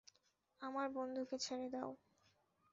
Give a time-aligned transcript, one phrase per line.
[0.61, 1.91] আমার বন্ধুকে ছেড়ে দাও।